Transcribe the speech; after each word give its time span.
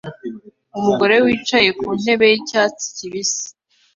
Umugore 0.79 1.15
wicaye 1.25 1.69
ku 1.79 1.87
ntebe 2.01 2.25
yicyatsi 2.31 2.85
kibisi 2.95 3.45